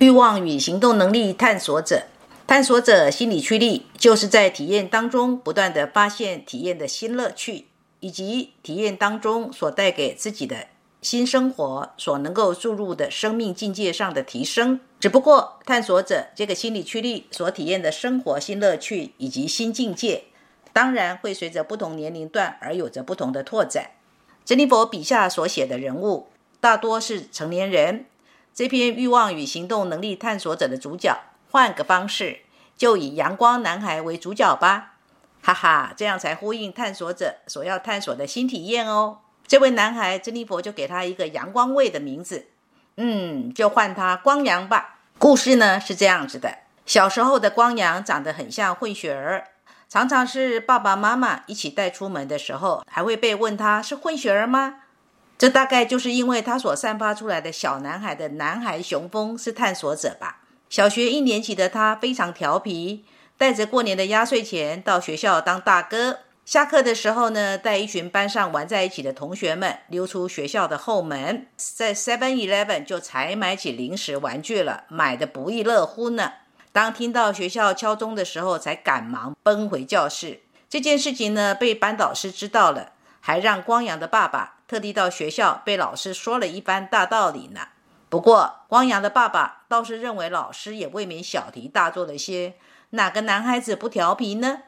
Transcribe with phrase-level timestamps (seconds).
[0.00, 2.04] 欲望与行动能力探索者，
[2.46, 7.66] 探索者心理驱力，就是在体验当中不断的发现体验的新乐趣，
[8.00, 10.68] 以及体验当中所带给自己的
[11.02, 14.80] 新生活所能够注入的生命境界上的提升。
[14.98, 20.24] 只不过，探索者这个心理驱力所体验的生活新乐趣以及新境界，
[20.72, 23.90] 当然会随着不同年龄段而有着不同的拓展。
[24.46, 28.06] 珍妮佛笔下所写的人物，大多是成年人。
[28.52, 31.18] 这篇欲望与行动能力探索者的主角，
[31.50, 32.40] 换个方式，
[32.76, 34.94] 就以阳光男孩为主角吧，
[35.42, 39.18] 哈哈，这样才呼应探索者所要探索的新体验哦。
[39.46, 42.48] 这位男孩，珍妮佛就给他一个阳光味的名字，
[42.96, 44.98] 嗯，就唤他光阳吧。
[45.18, 49.48] 故事呢是这样子的：小时候的光阳长得很像混血儿，
[49.88, 54.82] 常常是爸爸妈妈一起带出门的时候，还会被问他是混血儿吗？
[55.40, 60.42] 这大概就是因为他所散发出来的小男孩的男孩雄风是探索者吧。
[60.68, 63.06] 小学一年级的他非常调皮，
[63.38, 66.18] 带着过年的压岁钱到学校当大哥。
[66.44, 76.32] 下课的时候呢，带一群班上玩在一起的同学们溜出学校的后门，在 Seven Eleven 就采买起零食玩具了，买的不亦乐乎呢。
[76.70, 80.42] 当听到学校敲钟的时候，才赶忙奔回教室。
[80.68, 82.92] 这件事情呢，被班导师知道了，
[83.30, 84.56] 还让光阳的爸爸。
[84.66, 87.68] 特地到学校被老师说了一番大道理呢。
[88.08, 92.54] 不过光阳的爸爸倒是认为老师也未免小题大做了些。
[92.90, 94.62] 哪个男孩子不调皮呢？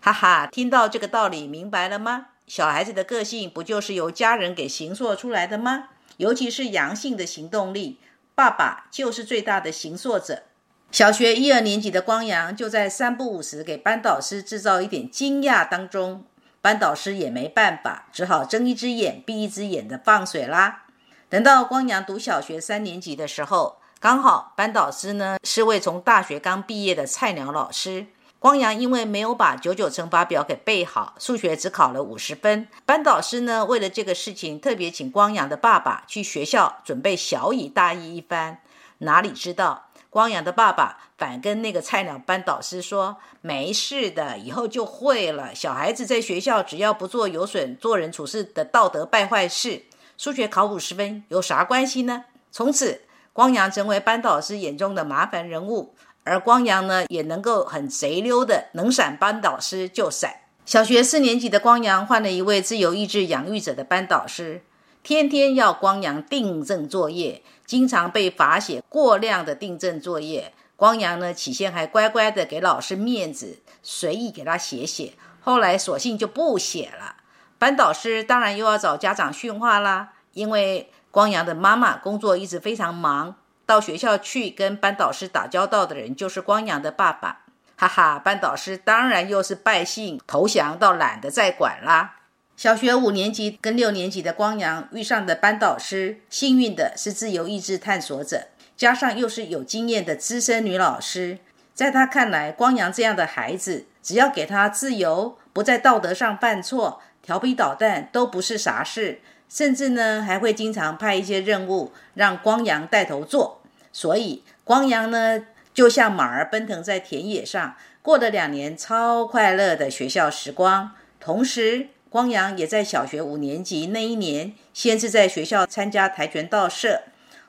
[0.00, 2.26] 哈哈，听到这个道理明白了吗？
[2.48, 5.90] 小孩子的个性不就是由家人给形塑出来的吗？
[6.16, 8.00] 尤其是阳性的行动力，
[8.34, 10.42] 爸爸就是最大的形塑者。
[10.90, 16.24] 小学一二年级的光阳就在三不五时给班导师制造一点惊讶当中。
[16.62, 20.84] 班导师也没办法，只好睁一只眼闭一只眼的放水啦。
[21.28, 28.06] 等到光阳读小学三年级的时候，刚好班导师呢是位从大学刚毕业的菜鸟老师。
[28.38, 32.68] 光阳因为没有把九九乘法表给背好，数学只考了五十分。
[32.86, 38.58] 班导师呢为了这个事情，特别请光阳的爸爸去学校准备小以大义一番。
[38.98, 39.88] 哪里知道？
[40.12, 45.54] 光阳的爸爸反跟那个菜鸟班导师说：“没事的，以后就会了。
[45.54, 49.84] 小孩子在学校只要不做有损做人处事的道德败坏事，
[50.18, 53.00] 数学考五十分有啥关系呢？”从此，
[53.32, 60.42] 光阳成为班导师眼中的麻烦人物，而光阳呢，也能够很贼溜的能闪班导师就闪。
[60.66, 64.60] 小学四年级的光阳换了一位自由意志养育者的班导师，
[65.02, 67.42] 天天要光阳订正作业。
[67.64, 77.16] 经常被罚写过量的订正作业，光阳呢起先还乖乖的给老师面子，随意给他写写，后来索性就不写了。
[77.58, 87.40] 班导师当然又要找家长训话啦，因为光阳的妈妈工作一直非常忙，到学校去跟班导师打交道的人就是光阳的爸爸。
[87.76, 92.16] 哈哈，班导师当然又是败兴投降，到懒得再管啦。
[92.62, 98.46] 小学五年级跟六年级的光阳遇上的班导师，幸运的是自由意志探索者，
[98.76, 101.38] 加上又是有经验的资深女老师。
[101.74, 109.18] 在他看来，光阳这样的孩子，只要给他自由，不在道德上犯错、调皮捣蛋，都不是啥事。
[109.48, 113.60] 甚至呢，还会经常派一些任务让光阳带头做。
[113.92, 121.88] 所以，光阳呢，就像马儿奔腾在田野上，过了两年超快乐的学校时光，同时。
[122.12, 127.04] 光阳也在小学五年级那一年，先是在学校参加跆拳道社，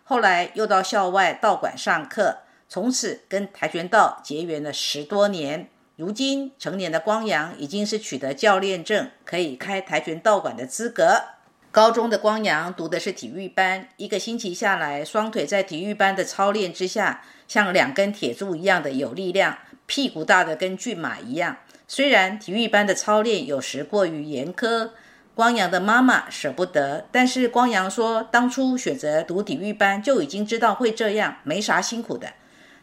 [0.05, 2.37] 后来又到校外道馆上课，
[2.69, 5.67] 从此跟跆拳道结缘了十多年。
[5.97, 11.21] 如今成年的光阳已经是取得教练证，可以开跆拳道馆的资格。
[11.69, 21.57] 高中的光阳读的是体育班，一个星期下来，双腿在体育班的操练之下，像两根铁柱一样的有力量，屁股大的跟骏马一样。
[21.87, 24.91] 虽然体育班的操练有时过于严苛，
[25.35, 32.33] 光阳的妈妈舍不得，但是光阳说，当初选择读体育班就已经知道会这样，没啥辛苦的。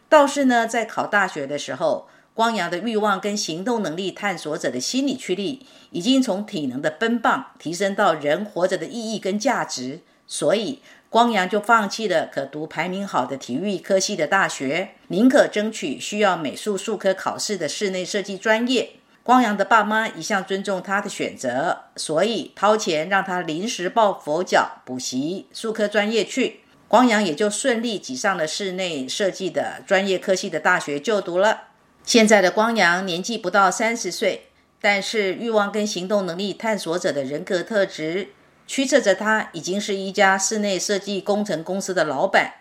[0.07, 10.81] 倒是呢，在考大学的时候，光阳的欲望跟行动能力探索者的心理驱力，已经从体能的奔放提升到人活着的意义跟价值，所以
[11.11, 18.91] 光阳就放弃了可读排名好的体育科系的大学，宁可争取需要美术术科考试的室内设计专业。
[19.21, 26.61] 光阳的爸妈一向尊重他的选择，所以掏钱让他临时抱佛脚补习数科专业去。
[26.87, 31.63] 光阳也就顺利挤上了室内设计的专业科系的大学就读了。
[32.05, 34.47] 现在的光阳年纪不到三十岁，
[34.79, 38.29] 但是欲望跟行动能力探索者的人格特质
[38.73, 42.53] 驱策着他，已经是一家室内设计工程公司的老板，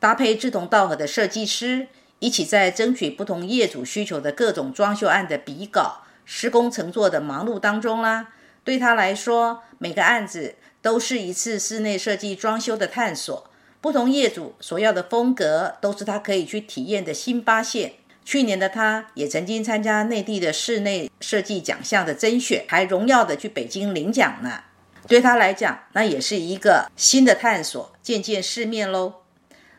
[0.00, 1.88] 搭配志同道合的设计师，
[2.20, 6.04] 一起在争取不同业主需求的各种装修案的比稿。
[6.24, 8.28] 施工乘坐的忙碌当中啦，
[8.64, 13.50] 对他来说，每个案子都是一次室内设计装修的探索。
[13.82, 17.92] 不同业主所要的风格，都是他可以去体验的新发现。
[18.24, 24.62] 去年的他，也曾经参加内地的室内设计奖项的甄选，还荣耀的去北京领奖呢。
[25.08, 29.14] 对他来讲，那也是一个新的探索，见见世面喽。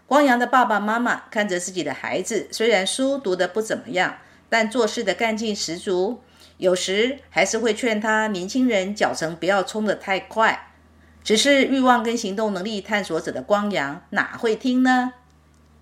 [0.07, 4.17] 光阳的爸爸妈妈看着自己的孩子，虽然书读得不怎么样，
[4.49, 6.23] 但做事的干劲十足。
[6.57, 10.71] 有时还是会劝他年轻人脚程不要冲得太快，
[11.23, 15.13] 只是欲望跟行动能力探索者的光阳哪会听呢？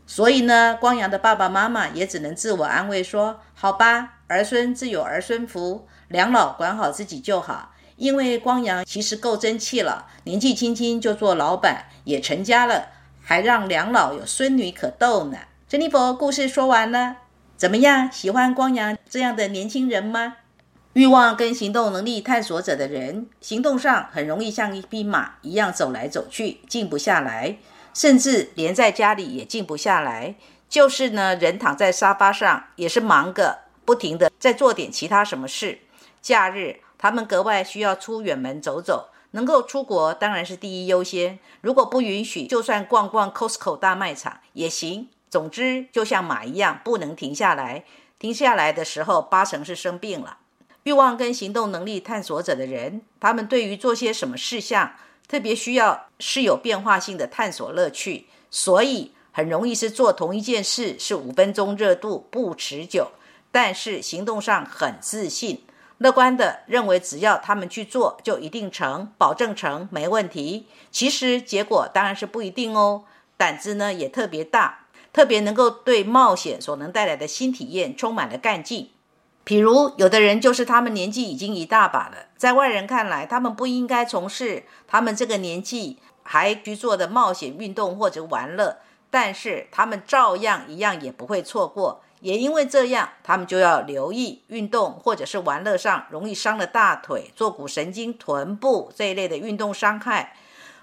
[0.06, 12.88] 所以呢，光阳的爸爸妈妈也只能自我安慰说：“好吧，儿孙自有儿孙福，两老管好自己就好。”因为光阳其实够争气了，年纪轻轻就做老板，也成家了，
[13.22, 15.38] 还让两老有孙女可逗呢。
[15.68, 17.18] 珍妮佛故事说完了，
[17.58, 18.10] 怎么样？
[18.12, 20.38] 喜欢光阳这样的年轻人吗？
[20.94, 27.58] 欲望跟行动能力探索者的人，行动上很容易像一匹马一样走来走去，静不下来，
[27.94, 30.36] 甚至连在家里也静不下来。
[30.70, 35.80] 就是呢，人躺在沙发上也是忙个不停的在做点其他什么事。
[36.22, 41.40] 假日他们格外需要出远门走走，能够出国当然是第一优先。
[41.62, 45.10] 如果不允许，就算逛逛 Costco 大卖场也行。
[45.30, 47.84] 总之，就像马一样，不能停下来。
[48.18, 50.38] 停下来的时候，八成是生病了。
[50.84, 54.96] 欲望跟行动能力探索者的人，他们对于做些什么事项
[55.28, 63.12] 特别需要是有变化性的探索乐趣，所以很容易是做同一件事是五分钟热度不持久，
[63.52, 65.62] 但是行动上很自信、
[66.00, 70.68] 乐观的认为只要他们去做就一定成，保证成没问题。
[70.92, 73.04] 其实结果当然是不一定哦。
[73.36, 78.92] 胆子呢也特别大，特别能够对冒险所能带来的新体验充满了干劲。
[79.46, 88.78] 譬如，有的人就是他们年纪已经一大把了，在外人看来，他们不应该从事他们这个年纪还去做的冒险运动或者玩乐，
[89.10, 92.04] 但是他们照样一样也不会错过。
[92.20, 100.36] 也因为这样，他们就要留意运动或者是玩乐上容易伤了大腿、坐骨神经、臀部这一类的运动伤害，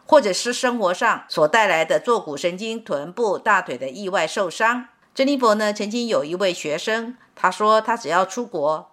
[0.07, 4.89] 或者是生活上所带来的坐骨神经、臀部、大腿的意外受伤。
[5.15, 8.91] 珍妮佛呢，曾经有一位学生，他说他只要出国，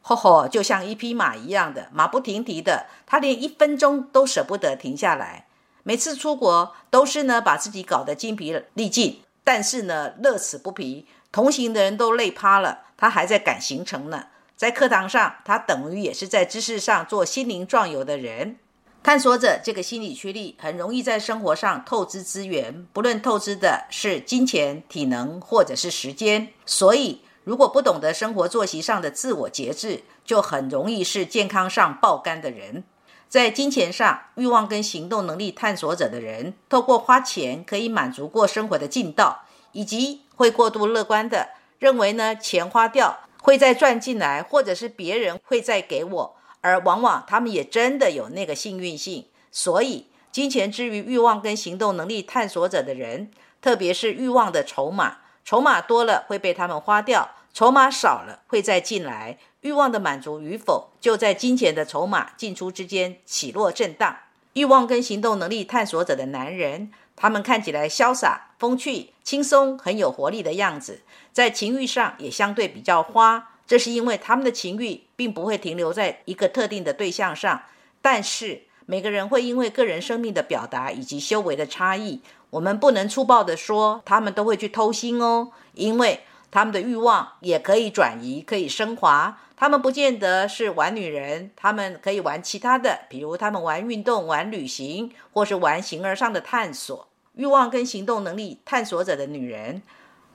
[0.00, 5.46] 吼吼，就像一匹马一样的马不停蹄的，他连一分钟都舍不得停下来。
[5.82, 14.26] 每次出国都是呢把自己搞得精疲力尽，但是呢乐此不疲，同行的人都累趴了，他还在赶行程呢。
[14.54, 18.58] 在课堂上，他等于也是在知识上做心灵壮游的人。
[19.02, 26.48] 探索者这个心理驱力很容易在生活上透支资源，不论透支的是金钱、体能或者是时间。
[26.66, 32.84] 所以，如果不懂得生活作息上的自我节制，就很容易是健康上爆肝的人。
[33.28, 46.36] 在金钱上，欲望跟行动能力探索者的人，透过花钱可以满足过生活的劲道，以及会过度乐观的认为呢，钱花掉会再赚进来，或者是别人会再给我。
[46.60, 53.30] 而往往他们也真的有那个幸运性，所以金钱之于欲望跟行动能力探索者的人，
[53.60, 59.36] 特别是欲望的筹码，筹码多了会被他们花掉，筹码少了会再进来。
[59.62, 64.16] 欲望的满足与否，就在金钱的筹码进出之间起落震荡。
[64.52, 73.50] 欲望跟行动能力探索者的男人，他们看起来潇洒、风趣、轻松，很有活力的样子，在情欲上也相对比较花。
[73.66, 77.62] 这是因为他们的情欲并不会停留在一个特定的对象上，
[78.00, 89.40] 但是每个人会因为个人生命的表达以及修为的差异，我们不能粗暴的说他们都会去偷腥哦，因为他们的欲望也可以转移，可以升华。
[89.56, 97.08] 他们不见得是玩女人，他们可以玩其他的，比如他们玩运动、玩旅行，或是玩形而上的探索。
[97.34, 99.82] 欲望跟行动能力探索者的女人，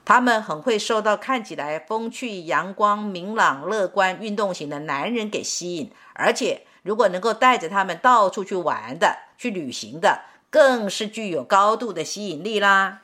[0.04, 13.00] 他们很会受到看起来风趣、阳光、明朗、乐观、运动型的男人给吸引，而且如果能够带着他们到处去玩的、去旅行的，更是具有高度的吸引力啦。